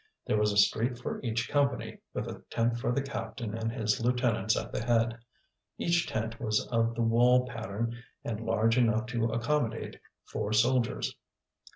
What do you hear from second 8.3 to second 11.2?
large enough to accommodate four soldiers.